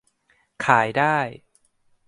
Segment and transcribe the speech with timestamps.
[0.65, 1.17] ขายได้